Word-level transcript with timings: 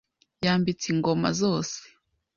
Yambitse 0.45 0.85
ingoma 0.93 1.29
zose 1.41 1.77